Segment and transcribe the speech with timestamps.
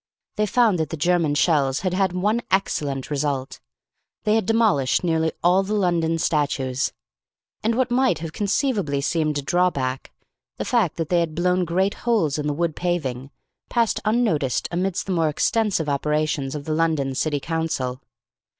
[0.35, 3.59] They found that the German shells had had one excellent result,
[4.23, 6.91] they had demolished nearly all the London statues.
[7.61, 10.11] And what might have conceivably seemed a draw back,
[10.57, 13.29] the fact that they had blown great holes in the wood paving,
[13.69, 18.01] passed unnoticed amidst the more extensive operations of the London County Council.